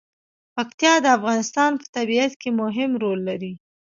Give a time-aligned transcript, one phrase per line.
[0.55, 3.53] پکتیا د افغانستان په طبیعت کې مهم رول لري.